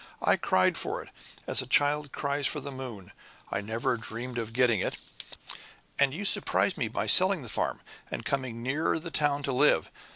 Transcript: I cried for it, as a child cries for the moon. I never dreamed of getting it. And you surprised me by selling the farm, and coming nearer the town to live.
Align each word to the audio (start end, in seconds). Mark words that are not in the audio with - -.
I 0.23 0.35
cried 0.35 0.79
for 0.79 1.03
it, 1.03 1.09
as 1.45 1.61
a 1.61 1.67
child 1.67 2.11
cries 2.11 2.47
for 2.47 2.59
the 2.59 2.71
moon. 2.71 3.11
I 3.51 3.61
never 3.61 3.97
dreamed 3.97 4.39
of 4.39 4.51
getting 4.51 4.79
it. 4.79 4.97
And 5.99 6.11
you 6.11 6.25
surprised 6.25 6.75
me 6.75 6.87
by 6.87 7.05
selling 7.05 7.43
the 7.43 7.49
farm, 7.49 7.81
and 8.09 8.25
coming 8.25 8.63
nearer 8.63 8.97
the 8.97 9.11
town 9.11 9.43
to 9.43 9.51
live. 9.53 9.91